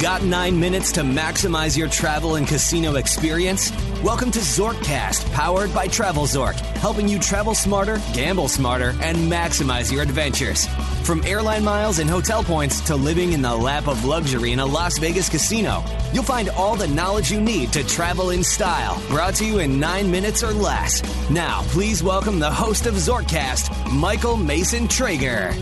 Got 0.00 0.22
nine 0.24 0.60
minutes 0.60 0.92
to 0.92 1.00
maximize 1.00 1.74
your 1.74 1.88
travel 1.88 2.34
and 2.34 2.46
casino 2.46 2.96
experience? 2.96 3.72
Welcome 4.02 4.30
to 4.32 4.40
Zorkcast, 4.40 5.32
powered 5.32 5.72
by 5.72 5.88
TravelZork, 5.88 6.56
helping 6.76 7.08
you 7.08 7.18
travel 7.18 7.54
smarter, 7.54 7.98
gamble 8.12 8.48
smarter, 8.48 8.90
and 9.00 9.16
maximize 9.16 9.90
your 9.90 10.02
adventures. 10.02 10.66
From 11.02 11.24
airline 11.24 11.64
miles 11.64 11.98
and 11.98 12.10
hotel 12.10 12.44
points 12.44 12.82
to 12.82 12.94
living 12.94 13.32
in 13.32 13.40
the 13.40 13.56
lap 13.56 13.88
of 13.88 14.04
luxury 14.04 14.52
in 14.52 14.58
a 14.58 14.66
Las 14.66 14.98
Vegas 14.98 15.30
casino, 15.30 15.82
you'll 16.12 16.24
find 16.24 16.50
all 16.50 16.76
the 16.76 16.88
knowledge 16.88 17.32
you 17.32 17.40
need 17.40 17.72
to 17.72 17.82
travel 17.86 18.30
in 18.30 18.44
style. 18.44 19.00
Brought 19.08 19.36
to 19.36 19.46
you 19.46 19.60
in 19.60 19.80
nine 19.80 20.10
minutes 20.10 20.42
or 20.42 20.52
less. 20.52 21.02
Now, 21.30 21.62
please 21.68 22.02
welcome 22.02 22.38
the 22.38 22.50
host 22.50 22.84
of 22.84 22.94
Zorkcast, 22.96 23.90
Michael 23.90 24.36
Mason 24.36 24.88
Traeger. 24.88 25.54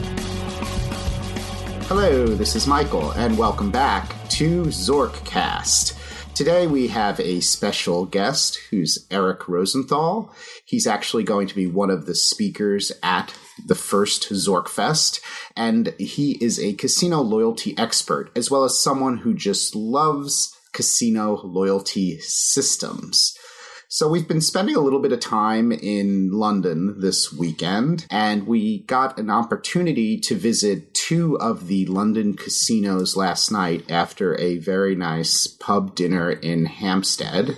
Hello, 1.87 2.27
this 2.27 2.57
is 2.57 2.67
Michael, 2.67 3.11
and 3.11 3.37
welcome 3.37 3.71
back 3.71 4.17
to 4.31 4.63
Zorkcast. 4.65 5.95
Today 6.35 6.67
we 6.67 6.89
have 6.89 7.21
a 7.21 7.41
special 7.41 8.07
guest 8.07 8.59
who's 8.71 9.07
Eric 9.11 9.47
Rosenthal. 9.47 10.35
He's 10.65 10.87
actually 10.87 11.25
going 11.25 11.47
to 11.47 11.55
be 11.55 11.67
one 11.67 11.91
of 11.91 12.07
the 12.07 12.15
speakers 12.15 12.91
at 13.03 13.35
the 13.67 13.75
first 13.75 14.31
Zorkfest, 14.31 15.21
and 15.55 15.95
he 15.99 16.43
is 16.43 16.59
a 16.59 16.73
casino 16.73 17.21
loyalty 17.21 17.77
expert, 17.77 18.32
as 18.35 18.51
well 18.51 18.65
as 18.65 18.81
someone 18.81 19.19
who 19.19 19.35
just 19.35 19.77
loves 19.77 20.57
casino 20.73 21.43
loyalty 21.45 22.19
systems. 22.21 23.37
So 23.94 24.08
we've 24.08 24.26
been 24.26 24.40
spending 24.40 24.75
a 24.75 24.80
little 24.80 24.98
bit 24.98 25.12
of 25.12 25.21
time 25.21 25.71
in 25.71 26.32
London 26.32 27.00
this 27.00 27.32
weekend, 27.32 28.08
and 28.11 28.44
we 28.44 28.80
got 28.80 29.20
an 29.20 29.30
opportunity 29.30 30.18
to 30.18 30.34
visit 30.34 30.93
two 30.94 31.39
of 31.39 31.68
the 31.68 31.86
London 31.86 32.34
casinos 32.34 33.17
last 33.17 33.53
night 33.53 33.89
after 33.89 34.36
a 34.41 34.59
very 34.59 34.97
nice 34.97 35.47
pub 35.47 35.95
dinner 35.95 36.33
in 36.33 36.64
Hampstead 36.64 37.56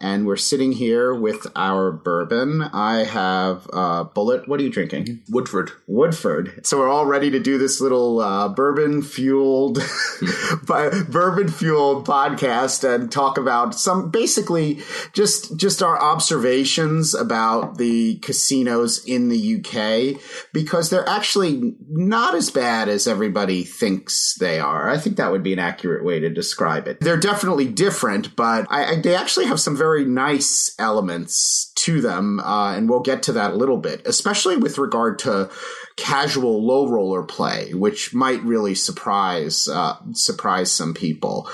and 0.00 0.26
we're 0.26 0.36
sitting 0.36 0.72
here 0.72 1.14
with 1.14 1.46
our 1.56 1.90
bourbon. 1.90 2.62
I 2.62 3.04
have 3.04 3.68
uh, 3.72 4.04
Bulleit. 4.04 4.46
What 4.46 4.60
are 4.60 4.62
you 4.62 4.70
drinking? 4.70 5.22
Woodford. 5.28 5.72
Woodford. 5.86 6.64
So 6.66 6.78
we're 6.78 6.88
all 6.88 7.06
ready 7.06 7.30
to 7.30 7.40
do 7.40 7.58
this 7.58 7.80
little 7.80 8.20
uh, 8.20 8.48
bourbon 8.48 9.02
fueled, 9.02 9.76
bourbon 10.66 11.48
fueled 11.48 12.06
podcast 12.06 12.84
and 12.88 13.10
talk 13.10 13.38
about 13.38 13.74
some 13.74 14.10
basically 14.10 14.80
just 15.12 15.56
just 15.56 15.82
our 15.82 16.00
observations 16.00 17.14
about 17.14 17.78
the 17.78 18.16
casinos 18.16 19.04
in 19.04 19.28
the 19.28 19.56
UK 19.56 20.20
because 20.52 20.90
they're 20.90 21.08
actually 21.08 21.74
not 21.88 22.34
as 22.34 22.50
bad 22.50 22.88
as 22.88 23.08
everybody 23.08 23.64
thinks 23.64 24.34
they 24.38 24.60
are. 24.60 24.88
I 24.88 24.98
think 24.98 25.16
that 25.16 25.32
would 25.32 25.42
be 25.42 25.52
an 25.52 25.58
accurate 25.58 26.04
way 26.04 26.20
to 26.20 26.28
describe 26.28 26.86
it. 26.86 27.00
They're 27.00 27.16
definitely 27.16 27.66
different, 27.66 28.36
but 28.36 28.66
I, 28.70 28.84
I, 28.84 29.00
they 29.00 29.14
actually 29.14 29.46
have 29.46 29.60
some 29.60 29.76
very 29.76 29.87
nice 29.96 30.74
elements 30.78 31.72
to 31.76 32.00
them, 32.00 32.40
uh, 32.40 32.74
and 32.74 32.88
we'll 32.88 33.00
get 33.00 33.22
to 33.24 33.32
that 33.32 33.52
a 33.52 33.56
little 33.56 33.78
bit, 33.78 34.02
especially 34.06 34.56
with 34.56 34.78
regard 34.78 35.18
to 35.20 35.50
casual 35.96 36.64
low 36.64 36.88
roller 36.88 37.22
play, 37.22 37.72
which 37.74 38.14
might 38.14 38.42
really 38.42 38.74
surprise 38.74 39.68
uh, 39.68 39.96
surprise 40.12 40.70
some 40.70 40.94
people. 40.94 41.48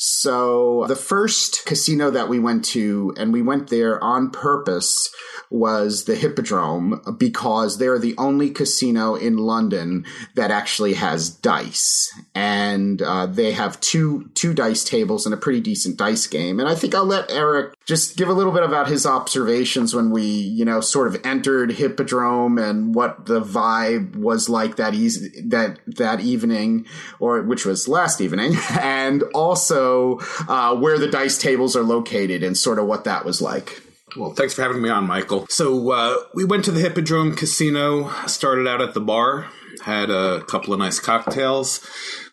So 0.00 0.84
the 0.86 0.94
first 0.94 1.66
casino 1.66 2.12
that 2.12 2.28
we 2.28 2.38
went 2.38 2.64
to, 2.66 3.12
and 3.16 3.32
we 3.32 3.42
went 3.42 3.68
there 3.68 4.02
on 4.02 4.30
purpose, 4.30 5.12
was 5.50 6.04
the 6.04 6.14
Hippodrome 6.14 7.16
because 7.18 7.78
they're 7.78 7.98
the 7.98 8.14
only 8.16 8.50
casino 8.50 9.16
in 9.16 9.38
London 9.38 10.06
that 10.36 10.52
actually 10.52 10.94
has 10.94 11.30
dice, 11.30 12.12
and 12.34 13.02
uh, 13.02 13.26
they 13.26 13.52
have 13.52 13.80
two 13.80 14.30
two 14.34 14.54
dice 14.54 14.84
tables 14.84 15.26
and 15.26 15.34
a 15.34 15.36
pretty 15.36 15.60
decent 15.60 15.96
dice 15.96 16.26
game. 16.26 16.60
And 16.60 16.68
I 16.68 16.74
think 16.74 16.94
I'll 16.94 17.04
let 17.04 17.30
Eric 17.30 17.74
just 17.84 18.16
give 18.16 18.28
a 18.28 18.32
little 18.32 18.52
bit 18.52 18.62
about 18.62 18.88
his 18.88 19.06
observations 19.06 19.94
when 19.94 20.10
we, 20.10 20.22
you 20.22 20.64
know, 20.64 20.80
sort 20.80 21.08
of 21.08 21.24
entered 21.24 21.72
Hippodrome 21.72 22.58
and 22.58 22.94
what 22.94 23.26
the 23.26 23.40
vibe 23.40 24.16
was 24.16 24.48
like 24.48 24.76
that 24.76 24.94
easy 24.94 25.40
that 25.46 25.80
that 25.86 26.20
evening, 26.20 26.86
or 27.18 27.42
which 27.42 27.64
was 27.64 27.88
last 27.88 28.20
evening, 28.20 28.54
and 28.80 29.22
also 29.34 30.18
uh, 30.48 30.74
where 30.76 30.98
the 30.98 31.08
dice 31.08 31.38
tables 31.38 31.74
are 31.76 31.82
located 31.82 32.42
and 32.42 32.56
sort 32.56 32.78
of 32.78 32.86
what 32.86 33.04
that 33.04 33.24
was 33.24 33.40
like. 33.42 33.82
Well, 34.16 34.32
thanks 34.32 34.54
for 34.54 34.62
having 34.62 34.80
me 34.80 34.88
on, 34.88 35.06
Michael. 35.06 35.46
So 35.48 35.90
uh, 35.92 36.16
we 36.34 36.44
went 36.44 36.64
to 36.64 36.70
the 36.70 36.80
Hippodrome 36.80 37.36
Casino, 37.36 38.10
started 38.26 38.66
out 38.66 38.80
at 38.80 38.94
the 38.94 39.00
bar, 39.00 39.48
had 39.88 40.10
a 40.10 40.42
couple 40.42 40.72
of 40.72 40.78
nice 40.78 41.00
cocktails. 41.00 41.84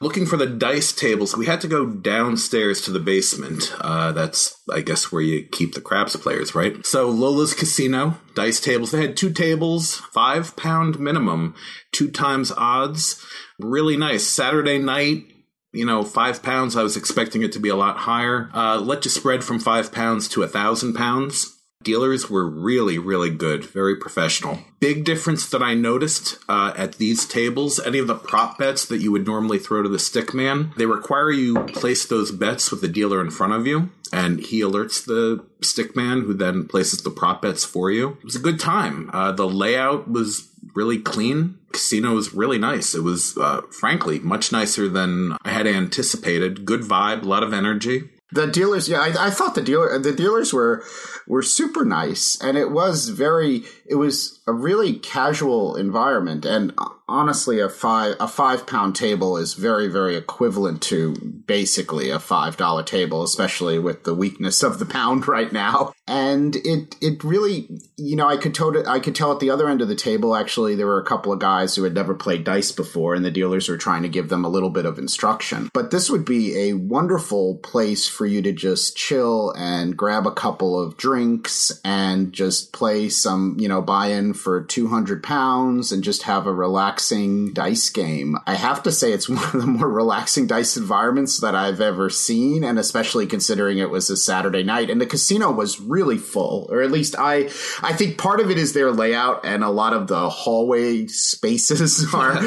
Looking 0.02 0.26
for 0.26 0.38
the 0.38 0.46
dice 0.46 0.92
tables, 0.92 1.36
we 1.36 1.46
had 1.46 1.62
to 1.62 1.68
go 1.68 1.86
downstairs 1.88 2.82
to 2.82 2.92
the 2.92 3.00
basement. 3.00 3.74
Uh, 3.80 4.12
that's, 4.12 4.62
I 4.72 4.82
guess, 4.82 5.12
where 5.12 5.22
you 5.22 5.48
keep 5.52 5.74
the 5.74 5.82
craps 5.82 6.16
players, 6.16 6.54
right? 6.54 6.86
So 6.86 7.10
Lola's 7.10 7.54
Casino, 7.54 8.18
dice 8.36 8.60
tables. 8.60 8.92
They 8.92 9.02
had 9.02 9.18
two 9.18 9.32
tables, 9.32 9.96
five 9.96 10.56
pound 10.56 11.00
minimum, 11.00 11.56
two 11.92 12.12
times 12.12 12.52
odds. 12.52 13.26
Really 13.58 13.96
nice. 13.96 14.28
Saturday 14.28 14.78
night, 14.78 15.24
you 15.72 15.86
know, 15.86 16.04
five 16.04 16.44
pounds. 16.44 16.76
I 16.76 16.84
was 16.84 16.98
expecting 16.98 17.42
it 17.42 17.54
to 17.54 17.60
be 17.60 17.70
a 17.70 17.76
lot 17.76 17.98
higher. 17.98 18.50
Uh, 18.54 18.80
let 18.80 19.06
you 19.06 19.12
spread 19.12 19.44
from 19.44 19.60
five 19.60 19.92
pounds 19.92 20.28
to 20.30 20.44
a 20.44 20.48
thousand 20.48 20.94
pounds. 20.94 21.55
Dealers 21.86 22.30
were 22.30 22.50
really, 22.50 22.98
really 22.98 23.30
good, 23.30 23.64
very 23.64 23.96
professional. 23.96 24.60
Big 24.80 25.06
difference 25.06 25.48
that 25.50 25.62
I 25.62 25.76
noticed 25.76 26.38
uh, 26.50 26.74
at 26.76 26.96
these 26.96 27.26
tables 27.26 27.80
any 27.80 28.00
of 28.00 28.08
the 28.08 28.16
prop 28.16 28.58
bets 28.58 28.86
that 28.86 28.98
you 28.98 29.12
would 29.12 29.28
normally 29.28 29.60
throw 29.60 29.84
to 29.84 29.90
the 29.90 30.00
stick 30.00 30.34
man, 30.34 30.74
they 30.78 30.88
require 30.88 31.32
you 31.32 31.64
place 31.66 32.06
those 32.06 32.32
bets 32.32 32.72
with 32.72 32.82
the 32.82 32.88
dealer 32.88 33.22
in 33.22 33.30
front 33.30 33.54
of 33.54 33.68
you, 33.68 33.92
and 34.12 34.40
he 34.40 34.62
alerts 34.62 35.06
the 35.06 35.46
stick 35.62 35.96
man 35.96 36.22
who 36.22 36.34
then 36.34 36.68
places 36.68 37.04
the 37.04 37.12
prop 37.12 37.44
bets 37.44 37.64
for 37.64 37.92
you. 37.92 38.18
It 38.20 38.24
was 38.26 38.36
a 38.36 38.40
good 38.40 38.60
time. 38.60 39.12
Uh, 39.14 39.32
the 39.32 39.48
layout 39.48 40.10
was 40.10 40.50
really 40.74 40.98
clean. 40.98 41.60
Casino 41.72 42.16
was 42.16 42.34
really 42.34 42.58
nice. 42.58 42.96
It 42.96 43.04
was, 43.04 43.38
uh, 43.38 43.62
frankly, 43.70 44.20
much 44.20 44.52
nicer 44.52 44.90
than 44.90 45.38
I 45.44 45.52
had 45.52 45.68
anticipated. 45.68 46.66
Good 46.66 46.82
vibe, 46.82 47.22
a 47.22 47.26
lot 47.26 47.44
of 47.44 47.54
energy. 47.54 48.10
The 48.36 48.48
dealers, 48.48 48.90
yeah, 48.90 49.00
I, 49.00 49.28
I, 49.28 49.30
thought 49.30 49.56
the 49.56 49.62
dealer, 49.62 49.98
the 49.98 50.12
dealers 50.12 50.54
were 50.54 50.84
were 51.26 51.42
super 51.42 51.86
nice, 51.86 52.38
and 52.42 52.58
it 52.58 52.70
was 52.70 53.08
very, 53.10 53.64
it 53.86 53.96
was 53.96 54.42
a 54.46 54.52
really 54.52 55.00
casual 55.00 55.78
environment, 55.78 56.46
and 56.46 56.74
honestly, 57.08 57.60
a 57.60 57.70
five 57.70 58.16
a 58.20 58.28
five 58.28 58.66
pound 58.66 58.96
table 58.96 59.38
is 59.38 59.54
very 59.54 59.88
very 59.88 60.16
equivalent 60.16 60.82
to 60.84 61.14
basically 61.48 62.10
a 62.10 62.20
five 62.20 62.58
dollar 62.58 62.84
table, 62.84 63.24
especially 63.24 63.80
with 63.80 64.04
the 64.04 64.16
weakness 64.16 64.64
of 64.64 64.80
the 64.80 64.86
pound 64.86 65.28
right 65.28 65.52
now. 65.52 65.94
And 66.08 66.56
it 66.58 66.96
it 67.02 67.24
really, 67.24 67.68
you 67.98 68.16
know, 68.16 68.28
I 68.28 68.38
could 68.38 68.54
tell 68.54 68.74
I 68.88 69.00
could 69.00 69.16
tell 69.16 69.32
at 69.32 69.40
the 69.40 69.50
other 69.50 69.70
end 69.70 69.82
of 69.82 69.88
the 69.88 69.96
table 69.96 70.36
actually 70.36 70.76
there 70.76 70.88
were 70.88 71.00
a 71.00 71.06
couple 71.06 71.32
of 71.32 71.40
guys 71.40 71.76
who 71.76 71.84
had 71.84 71.94
never 71.94 72.14
played 72.14 72.44
dice 72.44 72.72
before, 72.72 73.16
and 73.16 73.26
the 73.26 73.32
dealers 73.32 73.70
were 73.70 73.78
trying 73.78 74.04
to 74.04 74.10
give 74.10 74.30
them 74.30 74.46
a 74.46 74.50
little 74.50 74.70
bit 74.70 74.86
of 74.86 75.00
instruction. 75.00 75.70
But 75.74 75.92
this 75.92 76.10
would 76.10 76.26
be 76.26 76.70
a 76.70 76.74
wonderful 76.74 77.56
place 77.58 78.08
for 78.08 78.26
you 78.26 78.42
to 78.44 78.52
just 78.52 78.96
chill 78.96 79.52
and 79.58 79.98
grab 79.98 80.28
a 80.28 80.32
couple 80.32 80.80
of 80.80 80.98
drinks 80.98 81.72
and 81.84 82.34
just 82.34 82.72
play 82.72 83.10
some, 83.10 83.58
you 83.60 83.68
know, 83.68 83.82
buy 83.82 84.08
in 84.08 84.34
for 84.34 84.64
two 84.64 84.88
hundred 84.88 85.24
pounds 85.24 85.92
and 85.92 86.04
just 86.04 86.24
have 86.24 86.48
a 86.48 86.54
relaxed 86.54 86.95
relaxing 86.96 87.52
dice 87.52 87.90
game. 87.90 88.38
I 88.48 88.56
have 88.56 88.82
to 88.84 88.92
say 88.92 89.12
it's 89.12 89.28
one 89.30 89.44
of 89.44 89.52
the 89.52 89.68
more 89.68 89.90
relaxing 89.90 90.48
dice 90.48 90.78
environments 90.78 91.42
that 91.42 91.54
I've 91.54 91.82
ever 91.82 92.10
seen, 92.10 92.64
and 92.64 92.80
especially 92.80 93.28
considering 93.28 93.80
it 93.80 93.90
was 93.90 94.10
a 94.10 94.16
Saturday 94.16 94.64
night 94.64 94.90
and 94.90 95.02
the 95.02 95.06
casino 95.06 95.52
was 95.52 95.82
really 95.82 96.18
full, 96.18 96.68
or 96.72 96.82
at 96.82 96.92
least 96.92 97.16
I 97.20 97.50
I 97.82 97.92
think 97.94 98.18
part 98.18 98.40
of 98.40 98.50
it 98.50 98.58
is 98.58 98.72
their 98.72 98.92
layout 98.92 99.46
and 99.46 99.62
a 99.62 99.70
lot 99.70 99.92
of 99.92 100.08
the 100.08 100.30
hallway 100.30 101.08
spaces 101.08 102.06
are 102.14 102.38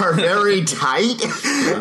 are 0.00 0.12
very 0.14 0.64
tight, 0.64 1.20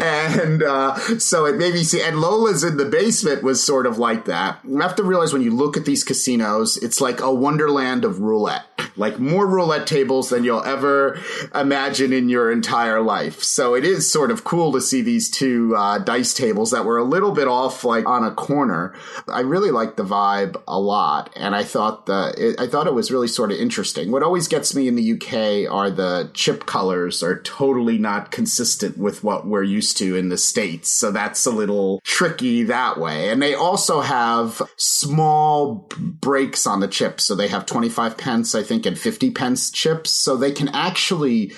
and 0.01 0.63
uh, 0.63 0.95
so 1.19 1.45
it 1.45 1.57
made 1.57 1.75
me 1.75 1.83
see. 1.83 2.01
And 2.01 2.19
Lola's 2.19 2.63
in 2.63 2.77
the 2.77 2.85
basement 2.85 3.43
was 3.43 3.63
sort 3.63 3.85
of 3.85 3.99
like 3.99 4.25
that. 4.25 4.59
You 4.63 4.79
have 4.79 4.95
to 4.95 5.03
realize 5.03 5.31
when 5.31 5.43
you 5.43 5.55
look 5.55 5.77
at 5.77 5.85
these 5.85 6.03
casinos, 6.03 6.77
it's 6.77 6.99
like 6.99 7.21
a 7.21 7.31
wonderland 7.31 8.03
of 8.03 8.19
roulette, 8.19 8.65
like 8.97 9.19
more 9.19 9.45
roulette 9.47 9.87
tables 9.87 10.29
than 10.29 10.43
you'll 10.43 10.63
ever 10.63 11.19
imagine 11.53 12.13
in 12.13 12.29
your 12.29 12.51
entire 12.51 13.01
life. 13.01 13.43
So 13.43 13.75
it 13.75 13.83
is 13.83 14.11
sort 14.11 14.31
of 14.31 14.43
cool 14.43 14.71
to 14.73 14.81
see 14.81 15.01
these 15.01 15.29
two 15.29 15.75
uh, 15.75 15.99
dice 15.99 16.33
tables 16.33 16.71
that 16.71 16.85
were 16.85 16.97
a 16.97 17.03
little 17.03 17.31
bit 17.31 17.47
off, 17.47 17.83
like 17.83 18.07
on 18.07 18.23
a 18.23 18.31
corner. 18.31 18.93
I 19.27 19.41
really 19.41 19.71
liked 19.71 19.97
the 19.97 20.03
vibe 20.03 20.61
a 20.67 20.79
lot, 20.79 21.31
and 21.35 21.55
I 21.55 21.63
thought 21.63 22.05
the 22.05 22.33
it, 22.37 22.59
I 22.59 22.67
thought 22.67 22.87
it 22.87 22.93
was 22.93 23.11
really 23.11 23.27
sort 23.27 23.51
of 23.51 23.57
interesting. 23.57 24.11
What 24.11 24.23
always 24.23 24.47
gets 24.47 24.75
me 24.75 24.87
in 24.87 24.95
the 24.95 25.13
UK 25.13 25.71
are 25.71 25.89
the 25.89 26.29
chip 26.33 26.65
colors 26.65 27.21
are 27.23 27.39
totally 27.41 27.97
not 27.97 28.31
consistent 28.31 28.97
with 28.97 29.23
what 29.23 29.47
we're 29.47 29.63
used 29.63 29.97
to 29.97 30.15
in 30.15 30.29
the 30.29 30.37
states, 30.37 30.89
so 30.89 31.11
that's 31.11 31.45
a 31.45 31.51
little 31.51 31.99
tricky 32.03 32.63
that 32.63 32.99
way. 32.99 33.29
And 33.29 33.41
they 33.41 33.53
also 33.53 34.01
have 34.01 34.61
small 34.77 35.87
breaks 35.99 36.65
on 36.65 36.79
the 36.79 36.87
chips, 36.87 37.25
so 37.25 37.35
they 37.35 37.47
have 37.47 37.65
twenty 37.65 37.89
five 37.89 38.17
pence, 38.17 38.55
I 38.55 38.63
think, 38.63 38.84
and 38.85 38.97
fifty 38.97 39.31
pence 39.31 39.71
chips, 39.71 40.11
so 40.11 40.35
they 40.35 40.51
can 40.51 40.69
actually 40.69 41.53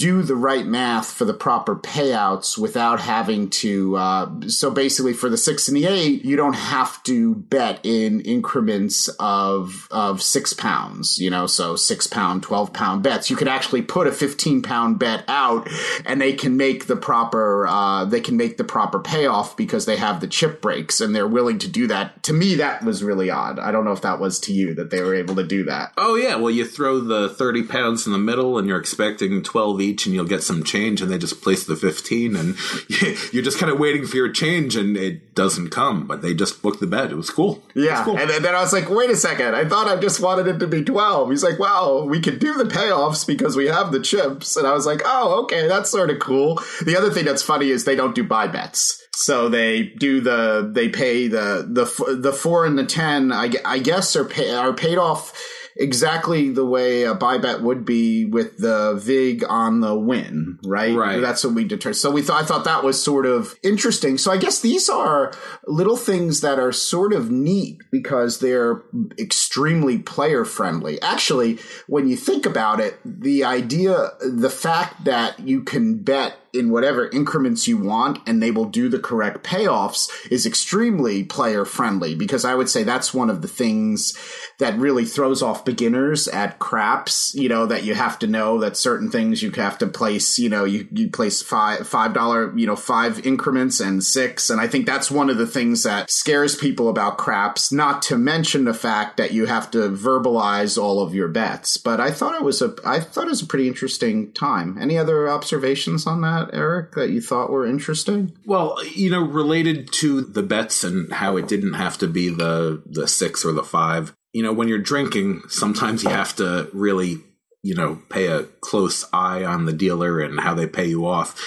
do 0.00 0.22
the 0.22 0.34
right 0.34 0.66
math 0.66 1.12
for 1.12 1.26
the 1.26 1.34
proper 1.34 1.76
payouts 1.76 2.56
without 2.56 3.00
having 3.00 3.50
to. 3.50 3.96
Uh, 3.96 4.48
so 4.48 4.70
basically, 4.70 5.12
for 5.12 5.28
the 5.28 5.36
six 5.36 5.68
and 5.68 5.76
the 5.76 5.84
eight, 5.84 6.24
you 6.24 6.36
don't 6.36 6.54
have 6.54 7.02
to 7.02 7.34
bet 7.34 7.80
in 7.84 8.22
increments 8.22 9.08
of 9.20 9.86
of 9.90 10.22
six 10.22 10.54
pounds. 10.54 11.18
You 11.18 11.28
know, 11.28 11.46
so 11.46 11.76
six 11.76 12.06
pound, 12.06 12.42
twelve 12.42 12.72
pound 12.72 13.02
bets. 13.02 13.28
You 13.28 13.36
could 13.36 13.46
actually 13.46 13.82
put 13.82 14.06
a 14.06 14.12
fifteen 14.12 14.62
pound 14.62 14.98
bet 14.98 15.22
out, 15.28 15.68
and 16.06 16.18
they 16.18 16.32
can 16.32 16.56
make 16.56 16.86
the 16.86 16.96
proper. 16.96 17.66
Uh, 17.66 18.06
they 18.06 18.22
can 18.22 18.38
make 18.38 18.56
the 18.56 18.64
proper 18.64 19.00
payoff 19.00 19.54
because 19.54 19.84
they 19.84 19.96
have 19.96 20.20
the 20.20 20.28
chip 20.28 20.62
breaks, 20.62 21.02
and 21.02 21.14
they're 21.14 21.28
willing 21.28 21.58
to 21.58 21.68
do 21.68 21.86
that. 21.88 22.22
To 22.22 22.32
me, 22.32 22.54
that 22.54 22.82
was 22.82 23.04
really 23.04 23.28
odd. 23.28 23.58
I 23.58 23.70
don't 23.70 23.84
know 23.84 23.92
if 23.92 24.00
that 24.00 24.18
was 24.18 24.40
to 24.40 24.52
you 24.54 24.74
that 24.76 24.88
they 24.88 25.02
were 25.02 25.14
able 25.14 25.34
to 25.36 25.46
do 25.46 25.64
that. 25.64 25.92
Oh 25.98 26.14
yeah, 26.14 26.36
well 26.36 26.50
you 26.50 26.64
throw 26.64 27.00
the 27.00 27.28
thirty 27.28 27.62
pounds 27.62 28.06
in 28.06 28.12
the 28.12 28.18
middle, 28.18 28.56
and 28.56 28.66
you're 28.66 28.80
expecting 28.80 29.42
twelve 29.42 29.78
each 29.82 29.89
and 29.90 30.14
you'll 30.14 30.24
get 30.24 30.42
some 30.42 30.62
change 30.62 31.00
and 31.02 31.10
they 31.10 31.18
just 31.18 31.42
place 31.42 31.64
the 31.64 31.76
15 31.76 32.36
and 32.36 32.56
you're 33.32 33.42
just 33.42 33.58
kind 33.58 33.72
of 33.72 33.78
waiting 33.78 34.06
for 34.06 34.16
your 34.16 34.30
change 34.30 34.76
and 34.76 34.96
it 34.96 35.34
doesn't 35.34 35.70
come 35.70 36.06
but 36.06 36.22
they 36.22 36.34
just 36.34 36.62
booked 36.62 36.80
the 36.80 36.86
bet 36.86 37.10
it 37.10 37.16
was 37.16 37.30
cool. 37.30 37.62
Yeah 37.74 37.98
was 37.98 38.04
cool. 38.04 38.18
and 38.18 38.30
then 38.30 38.54
i 38.54 38.60
was 38.60 38.72
like 38.72 38.88
wait 38.88 39.10
a 39.10 39.16
second. 39.16 39.54
I 39.54 39.64
thought 39.64 39.88
i 39.88 39.96
just 39.96 40.20
wanted 40.20 40.46
it 40.46 40.58
to 40.58 40.66
be 40.66 40.84
12 40.84 41.30
he's 41.30 41.42
like 41.44 41.58
well 41.58 42.08
we 42.08 42.20
can 42.20 42.38
do 42.38 42.54
the 42.54 42.64
payoffs 42.64 43.26
because 43.26 43.56
we 43.56 43.66
have 43.66 43.92
the 43.92 44.00
chips. 44.00 44.56
And 44.56 44.66
i 44.66 44.72
was 44.72 44.86
like 44.86 45.02
oh 45.04 45.42
okay 45.44 45.66
that's 45.66 45.90
sort 45.90 46.10
of 46.10 46.18
cool. 46.18 46.60
The 46.84 46.96
other 46.96 47.10
thing 47.10 47.24
that's 47.24 47.42
funny 47.42 47.70
is 47.70 47.84
they 47.84 47.96
don't 47.96 48.14
do 48.14 48.24
buy 48.24 48.46
bets. 48.46 49.02
So 49.14 49.48
they 49.48 49.82
do 49.82 50.20
the 50.20 50.70
they 50.72 50.88
pay 50.88 51.28
the 51.28 51.66
the 51.68 52.16
the 52.16 52.32
four 52.32 52.64
and 52.64 52.78
the 52.78 52.86
ten 52.86 53.32
i, 53.32 53.50
I 53.64 53.78
guess 53.78 54.16
are 54.16 54.24
pay, 54.24 54.50
are 54.50 54.72
paid 54.72 54.98
off 54.98 55.32
exactly 55.76 56.50
the 56.50 56.64
way 56.64 57.04
a 57.04 57.14
buy 57.14 57.38
bet 57.38 57.62
would 57.62 57.84
be 57.84 58.24
with 58.24 58.58
the 58.58 58.94
vig 58.94 59.44
on 59.48 59.80
the 59.80 59.94
win, 59.94 60.58
right? 60.64 60.94
Right. 60.94 61.20
That's 61.20 61.44
what 61.44 61.54
we 61.54 61.64
determined. 61.64 61.96
So 61.96 62.10
we 62.10 62.22
thought 62.22 62.42
I 62.42 62.46
thought 62.46 62.64
that 62.64 62.84
was 62.84 63.02
sort 63.02 63.26
of 63.26 63.56
interesting. 63.62 64.18
So 64.18 64.30
I 64.30 64.36
guess 64.36 64.60
these 64.60 64.88
are 64.88 65.32
little 65.66 65.96
things 65.96 66.40
that 66.40 66.58
are 66.58 66.72
sort 66.72 67.12
of 67.12 67.30
neat 67.30 67.80
because 67.90 68.40
they're 68.40 68.82
extremely 69.18 69.98
player 69.98 70.44
friendly. 70.44 71.00
Actually, 71.02 71.58
when 71.86 72.08
you 72.08 72.16
think 72.16 72.46
about 72.46 72.80
it, 72.80 72.98
the 73.04 73.44
idea, 73.44 74.10
the 74.20 74.50
fact 74.50 75.04
that 75.04 75.40
you 75.40 75.62
can 75.62 75.98
bet 75.98 76.36
in 76.52 76.70
whatever 76.70 77.08
increments 77.10 77.68
you 77.68 77.78
want 77.78 78.18
and 78.26 78.42
they 78.42 78.50
will 78.50 78.64
do 78.64 78.88
the 78.88 78.98
correct 78.98 79.44
payoffs 79.44 80.10
is 80.30 80.46
extremely 80.46 81.24
player 81.24 81.64
friendly 81.64 82.14
because 82.14 82.44
I 82.44 82.54
would 82.54 82.68
say 82.68 82.82
that's 82.82 83.14
one 83.14 83.30
of 83.30 83.42
the 83.42 83.48
things 83.48 84.16
that 84.58 84.78
really 84.78 85.04
throws 85.04 85.42
off 85.42 85.64
beginners 85.64 86.28
at 86.28 86.58
craps, 86.58 87.34
you 87.34 87.48
know, 87.48 87.66
that 87.66 87.84
you 87.84 87.94
have 87.94 88.18
to 88.20 88.26
know 88.26 88.58
that 88.60 88.76
certain 88.76 89.10
things 89.10 89.42
you 89.42 89.50
have 89.52 89.78
to 89.78 89.86
place, 89.86 90.38
you 90.38 90.48
know, 90.48 90.64
you, 90.64 90.86
you 90.92 91.10
place 91.10 91.42
five, 91.42 91.86
five 91.86 92.12
dollar, 92.12 92.56
you 92.56 92.66
know, 92.66 92.76
five 92.76 93.24
increments 93.26 93.80
and 93.80 94.02
six. 94.02 94.50
And 94.50 94.60
I 94.60 94.66
think 94.66 94.86
that's 94.86 95.10
one 95.10 95.30
of 95.30 95.38
the 95.38 95.46
things 95.46 95.82
that 95.82 96.10
scares 96.10 96.54
people 96.54 96.88
about 96.88 97.18
craps, 97.18 97.72
not 97.72 98.02
to 98.02 98.18
mention 98.18 98.64
the 98.64 98.74
fact 98.74 99.16
that 99.16 99.32
you 99.32 99.46
have 99.46 99.70
to 99.72 99.90
verbalize 99.90 100.80
all 100.80 101.00
of 101.00 101.14
your 101.14 101.28
bets. 101.28 101.76
But 101.76 102.00
I 102.00 102.10
thought 102.10 102.34
it 102.34 102.44
was 102.44 102.62
a, 102.62 102.74
I 102.84 103.00
thought 103.00 103.26
it 103.26 103.30
was 103.30 103.42
a 103.42 103.46
pretty 103.46 103.68
interesting 103.68 104.32
time. 104.32 104.78
Any 104.78 104.98
other 104.98 105.28
observations 105.28 106.06
on 106.06 106.20
that? 106.22 106.39
That, 106.46 106.54
Eric, 106.54 106.92
that 106.92 107.10
you 107.10 107.20
thought 107.20 107.50
were 107.50 107.66
interesting? 107.66 108.36
Well, 108.44 108.76
you 108.94 109.10
know, 109.10 109.22
related 109.22 109.92
to 109.94 110.22
the 110.22 110.42
bets 110.42 110.84
and 110.84 111.12
how 111.12 111.36
it 111.36 111.48
didn't 111.48 111.74
have 111.74 111.98
to 111.98 112.06
be 112.06 112.28
the 112.28 112.82
the 112.86 113.06
six 113.06 113.44
or 113.44 113.52
the 113.52 113.62
five. 113.62 114.14
You 114.32 114.42
know, 114.42 114.52
when 114.52 114.68
you're 114.68 114.78
drinking, 114.78 115.42
sometimes 115.48 116.04
you 116.04 116.10
have 116.10 116.36
to 116.36 116.70
really, 116.72 117.18
you 117.62 117.74
know, 117.74 118.00
pay 118.08 118.28
a 118.28 118.44
close 118.44 119.04
eye 119.12 119.44
on 119.44 119.64
the 119.64 119.72
dealer 119.72 120.20
and 120.20 120.40
how 120.40 120.54
they 120.54 120.66
pay 120.66 120.86
you 120.86 121.06
off. 121.06 121.40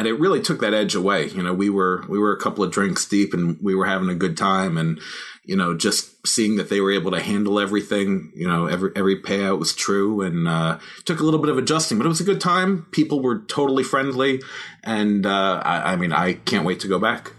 And 0.00 0.08
it 0.08 0.14
really 0.14 0.40
took 0.40 0.62
that 0.62 0.72
edge 0.72 0.94
away. 0.94 1.26
You 1.26 1.42
know, 1.42 1.52
we 1.52 1.68
were 1.68 2.06
we 2.08 2.18
were 2.18 2.32
a 2.32 2.40
couple 2.40 2.64
of 2.64 2.72
drinks 2.72 3.04
deep 3.04 3.34
and 3.34 3.58
we 3.60 3.74
were 3.74 3.84
having 3.84 4.08
a 4.08 4.14
good 4.14 4.34
time 4.34 4.78
and 4.78 4.98
you 5.44 5.56
know, 5.56 5.76
just 5.76 6.26
seeing 6.26 6.56
that 6.56 6.70
they 6.70 6.80
were 6.80 6.92
able 6.92 7.10
to 7.10 7.20
handle 7.20 7.58
everything, 7.58 8.30
you 8.34 8.46
know, 8.46 8.66
every 8.66 8.92
every 8.94 9.20
payout 9.20 9.58
was 9.58 9.74
true, 9.74 10.22
and 10.22 10.46
uh, 10.46 10.78
took 11.04 11.20
a 11.20 11.24
little 11.24 11.40
bit 11.40 11.50
of 11.50 11.58
adjusting, 11.58 11.98
but 11.98 12.04
it 12.04 12.08
was 12.08 12.20
a 12.20 12.24
good 12.24 12.40
time. 12.40 12.86
People 12.92 13.20
were 13.20 13.40
totally 13.40 13.82
friendly, 13.82 14.40
and 14.84 15.26
uh, 15.26 15.60
I, 15.64 15.92
I 15.92 15.96
mean, 15.96 16.12
I 16.12 16.34
can't 16.34 16.64
wait 16.64 16.80
to 16.80 16.88
go 16.88 16.98
back. 16.98 17.32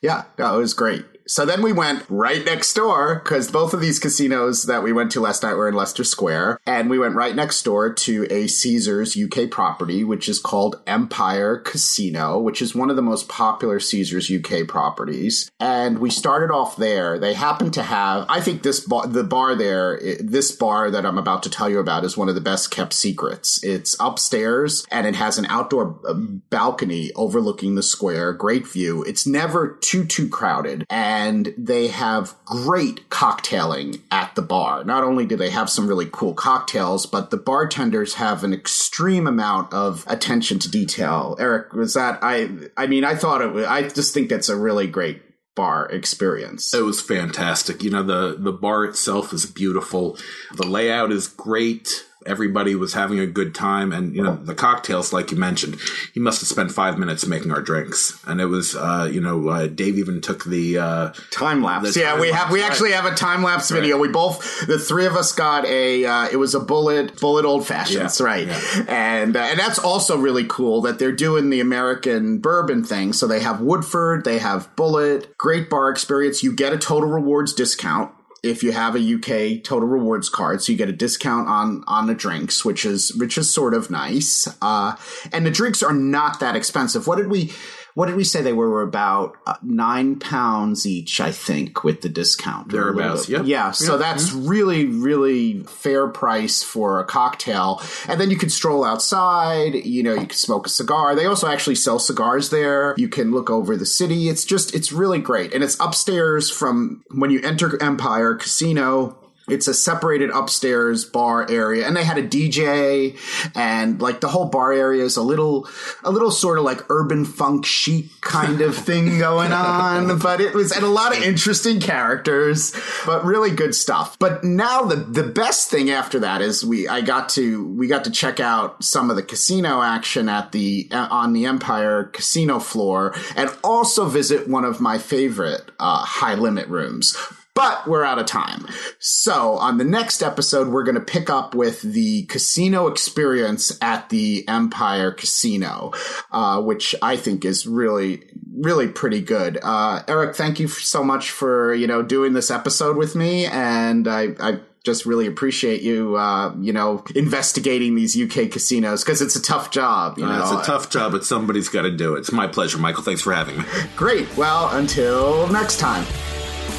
Yeah, 0.00 0.24
no, 0.38 0.56
it 0.56 0.60
was 0.60 0.74
great. 0.74 1.04
So 1.26 1.44
then 1.46 1.62
we 1.62 1.72
went 1.72 2.04
right 2.08 2.44
next 2.44 2.74
door 2.74 3.20
because 3.22 3.50
both 3.50 3.74
of 3.74 3.80
these 3.80 3.98
casinos 3.98 4.64
that 4.64 4.82
we 4.82 4.92
went 4.92 5.10
to 5.12 5.20
last 5.20 5.42
night 5.42 5.54
were 5.54 5.68
in 5.68 5.74
Leicester 5.74 6.04
Square. 6.04 6.60
And 6.66 6.90
we 6.90 6.98
went 6.98 7.14
right 7.14 7.34
next 7.34 7.62
door 7.62 7.92
to 7.92 8.26
a 8.30 8.46
Caesars 8.46 9.16
UK 9.16 9.50
property, 9.50 10.04
which 10.04 10.28
is 10.28 10.38
called 10.38 10.82
Empire 10.86 11.58
Casino, 11.58 12.38
which 12.38 12.60
is 12.60 12.74
one 12.74 12.90
of 12.90 12.96
the 12.96 13.02
most 13.02 13.28
popular 13.28 13.78
Caesars 13.78 14.30
UK 14.30 14.66
properties. 14.66 15.50
And 15.60 15.98
we 15.98 16.10
started 16.10 16.52
off 16.52 16.76
there. 16.76 17.18
They 17.18 17.34
happen 17.34 17.70
to 17.72 17.82
have, 17.82 18.26
I 18.28 18.40
think 18.40 18.62
this 18.62 18.80
bar, 18.80 19.06
the 19.06 19.24
bar 19.24 19.54
there, 19.54 20.00
this 20.20 20.52
bar 20.52 20.90
that 20.90 21.06
I'm 21.06 21.18
about 21.18 21.42
to 21.44 21.50
tell 21.50 21.68
you 21.68 21.78
about 21.78 22.04
is 22.04 22.16
one 22.16 22.28
of 22.28 22.34
the 22.34 22.40
best 22.40 22.70
kept 22.70 22.92
secrets. 22.92 23.62
It's 23.62 23.96
upstairs 24.00 24.86
and 24.90 25.06
it 25.06 25.14
has 25.16 25.38
an 25.38 25.46
outdoor 25.46 26.00
uh, 26.06 26.14
balcony 26.14 27.10
overlooking 27.14 27.74
the 27.74 27.82
square, 27.82 28.32
great 28.32 28.66
view. 28.66 29.02
It's 29.04 29.26
never 29.26 29.78
too, 29.80 30.04
too 30.04 30.28
crowded. 30.28 30.84
And 30.90 31.11
and 31.12 31.52
they 31.58 31.88
have 31.88 32.34
great 32.46 33.10
cocktailing 33.10 34.00
at 34.10 34.34
the 34.34 34.40
bar. 34.40 34.82
Not 34.82 35.04
only 35.04 35.26
do 35.26 35.36
they 35.36 35.50
have 35.50 35.68
some 35.68 35.86
really 35.86 36.08
cool 36.10 36.32
cocktails, 36.32 37.04
but 37.04 37.30
the 37.30 37.36
bartenders 37.36 38.14
have 38.14 38.42
an 38.44 38.54
extreme 38.54 39.26
amount 39.26 39.74
of 39.74 40.06
attention 40.08 40.58
to 40.60 40.70
detail. 40.70 41.36
Eric, 41.38 41.74
was 41.74 41.92
that 41.92 42.18
I 42.22 42.48
I 42.78 42.86
mean, 42.86 43.04
I 43.04 43.14
thought 43.14 43.42
it 43.42 43.52
was 43.52 43.66
I 43.66 43.88
just 43.88 44.14
think 44.14 44.30
that's 44.30 44.48
a 44.48 44.56
really 44.56 44.86
great 44.86 45.20
bar 45.54 45.84
experience. 45.90 46.72
It 46.72 46.82
was 46.82 47.02
fantastic. 47.02 47.82
You 47.82 47.90
know, 47.90 48.02
the 48.02 48.34
the 48.38 48.52
bar 48.52 48.86
itself 48.86 49.34
is 49.34 49.44
beautiful. 49.44 50.16
The 50.54 50.66
layout 50.66 51.12
is 51.12 51.28
great 51.28 52.06
everybody 52.26 52.74
was 52.74 52.92
having 52.94 53.18
a 53.18 53.26
good 53.26 53.54
time 53.54 53.92
and 53.92 54.14
you 54.14 54.22
know 54.22 54.36
the 54.36 54.54
cocktails 54.54 55.12
like 55.12 55.30
you 55.30 55.36
mentioned 55.36 55.76
he 56.12 56.20
must 56.20 56.40
have 56.40 56.48
spent 56.48 56.70
five 56.70 56.98
minutes 56.98 57.26
making 57.26 57.50
our 57.50 57.60
drinks 57.60 58.18
and 58.26 58.40
it 58.40 58.46
was 58.46 58.74
uh, 58.76 59.08
you 59.10 59.20
know 59.20 59.48
uh, 59.48 59.66
dave 59.66 59.98
even 59.98 60.20
took 60.20 60.44
the 60.44 60.78
uh, 60.78 61.12
time 61.30 61.62
lapse 61.62 61.96
yeah 61.96 62.18
we 62.18 62.30
have 62.30 62.50
we 62.50 62.60
right. 62.60 62.70
actually 62.70 62.92
have 62.92 63.04
a 63.04 63.14
time 63.14 63.42
lapse 63.42 63.70
right. 63.70 63.80
video 63.80 63.98
we 63.98 64.08
both 64.08 64.66
the 64.66 64.78
three 64.78 65.06
of 65.06 65.16
us 65.16 65.32
got 65.32 65.64
a 65.66 66.04
uh, 66.04 66.28
it 66.30 66.36
was 66.36 66.54
a 66.54 66.60
Bulleit 66.60 67.18
Bulleit 67.18 67.44
old 67.44 67.66
fashions 67.66 68.20
yeah. 68.20 68.26
right 68.26 68.46
yeah. 68.46 68.84
and 68.88 69.36
uh, 69.36 69.40
and 69.40 69.58
that's 69.58 69.78
also 69.78 70.16
really 70.16 70.44
cool 70.44 70.80
that 70.82 70.98
they're 70.98 71.12
doing 71.12 71.50
the 71.50 71.60
american 71.60 72.38
bourbon 72.38 72.84
thing 72.84 73.12
so 73.12 73.26
they 73.26 73.40
have 73.40 73.60
woodford 73.60 74.24
they 74.24 74.38
have 74.38 74.74
Bulleit, 74.76 75.36
great 75.36 75.68
bar 75.68 75.90
experience 75.90 76.42
you 76.42 76.54
get 76.54 76.72
a 76.72 76.78
total 76.78 77.08
rewards 77.08 77.52
discount 77.52 78.12
if 78.42 78.62
you 78.62 78.72
have 78.72 78.96
a 78.96 78.98
UK 78.98 79.62
total 79.62 79.88
rewards 79.88 80.28
card, 80.28 80.62
so 80.62 80.72
you 80.72 80.78
get 80.78 80.88
a 80.88 80.92
discount 80.92 81.48
on 81.48 81.84
on 81.86 82.06
the 82.06 82.14
drinks, 82.14 82.64
which 82.64 82.84
is 82.84 83.14
which 83.14 83.38
is 83.38 83.52
sort 83.52 83.74
of 83.74 83.90
nice. 83.90 84.48
Uh, 84.60 84.96
and 85.32 85.46
the 85.46 85.50
drinks 85.50 85.82
are 85.82 85.94
not 85.94 86.40
that 86.40 86.56
expensive. 86.56 87.06
What 87.06 87.16
did 87.16 87.28
we? 87.28 87.52
What 87.94 88.06
did 88.06 88.16
we 88.16 88.24
say 88.24 88.42
they 88.42 88.52
were? 88.52 88.72
were 88.72 88.82
about 88.82 89.36
uh, 89.46 89.54
nine 89.62 90.18
pounds 90.18 90.86
each, 90.86 91.20
I 91.20 91.30
think, 91.30 91.84
with 91.84 92.00
the 92.00 92.08
discount. 92.08 92.70
Thereabouts, 92.70 93.28
yeah. 93.28 93.42
Yeah, 93.42 93.70
so 93.70 93.98
that's 93.98 94.32
really, 94.32 94.86
really 94.86 95.60
fair 95.64 96.08
price 96.08 96.62
for 96.62 96.98
a 97.00 97.04
cocktail. 97.04 97.82
And 98.08 98.20
then 98.20 98.30
you 98.30 98.36
can 98.36 98.48
stroll 98.48 98.84
outside, 98.84 99.74
you 99.74 100.02
know, 100.02 100.14
you 100.14 100.26
can 100.26 100.30
smoke 100.30 100.66
a 100.66 100.70
cigar. 100.70 101.14
They 101.14 101.26
also 101.26 101.46
actually 101.46 101.74
sell 101.74 101.98
cigars 101.98 102.50
there. 102.50 102.94
You 102.96 103.08
can 103.08 103.30
look 103.30 103.50
over 103.50 103.76
the 103.76 103.86
city. 103.86 104.28
It's 104.28 104.44
just, 104.44 104.74
it's 104.74 104.92
really 104.92 105.18
great. 105.18 105.52
And 105.52 105.62
it's 105.62 105.76
upstairs 105.78 106.50
from 106.50 107.04
when 107.10 107.30
you 107.30 107.40
enter 107.42 107.80
Empire 107.82 108.34
Casino 108.34 109.18
it's 109.48 109.68
a 109.68 109.74
separated 109.74 110.30
upstairs 110.30 111.04
bar 111.04 111.48
area 111.50 111.86
and 111.86 111.96
they 111.96 112.04
had 112.04 112.18
a 112.18 112.26
dj 112.26 113.16
and 113.56 114.00
like 114.00 114.20
the 114.20 114.28
whole 114.28 114.46
bar 114.46 114.72
area 114.72 115.04
is 115.04 115.16
a 115.16 115.22
little 115.22 115.68
a 116.04 116.10
little 116.10 116.30
sort 116.30 116.58
of 116.58 116.64
like 116.64 116.78
urban 116.90 117.24
funk 117.24 117.64
chic 117.64 118.08
kind 118.20 118.60
of 118.60 118.76
thing 118.82 119.18
going 119.18 119.52
on 119.52 120.18
but 120.18 120.40
it 120.40 120.54
was 120.54 120.72
and 120.72 120.84
a 120.84 120.88
lot 120.88 121.16
of 121.16 121.22
interesting 121.22 121.80
characters 121.80 122.72
but 123.06 123.24
really 123.24 123.50
good 123.50 123.74
stuff. 123.74 124.18
But 124.18 124.44
now 124.44 124.82
the 124.82 124.96
the 124.96 125.22
best 125.22 125.70
thing 125.70 125.90
after 125.90 126.20
that 126.20 126.40
is 126.40 126.64
we 126.64 126.88
i 126.88 127.00
got 127.00 127.28
to 127.30 127.66
we 127.74 127.86
got 127.86 128.04
to 128.04 128.10
check 128.10 128.40
out 128.40 128.82
some 128.82 129.10
of 129.10 129.16
the 129.16 129.22
casino 129.22 129.82
action 129.82 130.28
at 130.28 130.52
the 130.52 130.88
on 130.92 131.32
the 131.32 131.46
empire 131.46 132.04
casino 132.04 132.58
floor 132.58 133.14
and 133.36 133.50
also 133.64 134.06
visit 134.06 134.48
one 134.48 134.64
of 134.64 134.80
my 134.80 134.98
favorite 134.98 135.70
uh, 135.78 136.04
high 136.04 136.34
limit 136.34 136.68
rooms 136.68 137.16
but 137.54 137.86
we're 137.86 138.04
out 138.04 138.18
of 138.18 138.26
time. 138.26 138.66
So 138.98 139.56
on 139.58 139.78
the 139.78 139.84
next 139.84 140.22
episode, 140.22 140.68
we're 140.68 140.84
going 140.84 140.94
to 140.94 141.00
pick 141.00 141.28
up 141.28 141.54
with 141.54 141.82
the 141.82 142.24
casino 142.24 142.86
experience 142.86 143.76
at 143.82 144.08
the 144.08 144.46
Empire 144.48 145.10
Casino, 145.12 145.92
uh, 146.30 146.60
which 146.62 146.94
I 147.02 147.16
think 147.16 147.44
is 147.44 147.66
really, 147.66 148.22
really 148.56 148.88
pretty 148.88 149.20
good. 149.20 149.58
Uh, 149.62 150.02
Eric, 150.08 150.34
thank 150.34 150.60
you 150.60 150.68
so 150.68 151.04
much 151.04 151.30
for, 151.30 151.74
you 151.74 151.86
know, 151.86 152.02
doing 152.02 152.32
this 152.32 152.50
episode 152.50 152.96
with 152.96 153.14
me. 153.14 153.44
And 153.46 154.08
I, 154.08 154.28
I 154.40 154.60
just 154.84 155.06
really 155.06 155.26
appreciate 155.26 155.82
you, 155.82 156.16
uh, 156.16 156.54
you 156.58 156.72
know, 156.72 157.04
investigating 157.14 157.94
these 157.94 158.18
UK 158.20 158.50
casinos 158.50 159.04
because 159.04 159.22
it's 159.22 159.36
a 159.36 159.42
tough 159.42 159.70
job. 159.70 160.18
You 160.18 160.24
Uh, 160.24 160.38
know, 160.38 160.42
it's 160.42 160.50
a 160.68 160.70
tough 160.70 160.90
job, 160.90 161.12
but 161.12 161.24
somebody's 161.24 161.68
got 161.68 161.82
to 161.82 161.90
do 161.90 162.16
it. 162.16 162.20
It's 162.20 162.32
my 162.32 162.46
pleasure, 162.48 162.78
Michael. 162.78 163.02
Thanks 163.04 163.22
for 163.22 163.32
having 163.32 163.58
me. 163.58 163.64
Great. 163.94 164.34
Well, 164.36 164.70
until 164.76 165.46
next 165.48 165.78
time. 165.78 166.04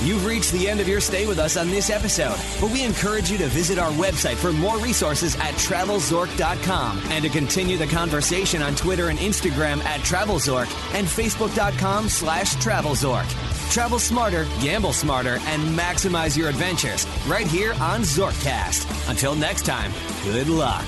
You've 0.03 0.25
reached 0.25 0.51
the 0.51 0.67
end 0.67 0.81
of 0.81 0.87
your 0.87 0.99
stay 0.99 1.25
with 1.25 1.39
us 1.39 1.55
on 1.55 1.69
this 1.69 1.89
episode, 1.89 2.37
but 2.59 2.71
we 2.71 2.83
encourage 2.83 3.31
you 3.31 3.37
to 3.37 3.47
visit 3.47 3.79
our 3.79 3.91
website 3.93 4.35
for 4.35 4.51
more 4.51 4.77
resources 4.79 5.35
at 5.37 5.53
travelzork.com 5.53 7.01
and 7.05 7.23
to 7.23 7.29
continue 7.29 7.77
the 7.77 7.87
conversation 7.87 8.61
on 8.61 8.75
Twitter 8.75 9.07
and 9.07 9.17
Instagram 9.19 9.81
at 9.85 10.01
travelzork 10.01 10.67
and 10.93 11.07
facebook.com 11.07 12.09
slash 12.09 12.55
travelzork. 12.55 13.29
Travel 13.71 13.97
smarter, 13.97 14.45
gamble 14.61 14.93
smarter, 14.93 15.39
and 15.45 15.61
maximize 15.77 16.37
your 16.37 16.49
adventures 16.49 17.07
right 17.25 17.47
here 17.47 17.71
on 17.75 18.01
Zorkcast. 18.01 19.09
Until 19.09 19.35
next 19.35 19.65
time, 19.65 19.91
good 20.25 20.49
luck. 20.49 20.85